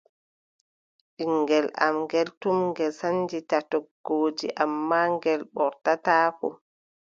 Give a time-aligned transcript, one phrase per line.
[1.15, 6.47] Ɓiŋngel am ngeel, tum ngel sannjita toggooje, ammaa ngel ɓortataako.